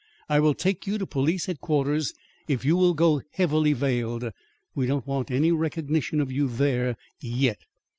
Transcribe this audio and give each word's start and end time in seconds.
I 0.27 0.39
will 0.39 0.55
take 0.55 0.87
you 0.87 0.97
to 0.97 1.05
Police 1.05 1.45
Headquarters 1.45 2.11
if 2.47 2.65
you 2.65 2.75
will 2.75 2.95
go 2.95 3.21
heavily 3.33 3.73
veiled. 3.73 4.31
We 4.73 4.87
don't 4.87 5.05
want 5.05 5.29
any 5.29 5.51
recognition 5.51 6.19
of 6.19 6.31
you 6.31 6.47
there 6.47 6.97
YET." 7.19 7.59